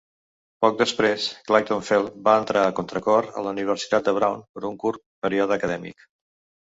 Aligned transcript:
Poc 0.65 0.77
després, 0.77 1.25
Clayton-Felt 1.49 2.17
va 2.29 2.35
entrar 2.43 2.63
a 2.69 2.73
contracor 2.81 3.29
a 3.29 3.45
la 3.49 3.53
Universitat 3.57 4.09
de 4.09 4.15
Brown 4.21 4.43
per 4.57 4.65
un 4.71 4.81
curt 4.85 5.05
període 5.27 5.59
acadèmic. 5.59 6.09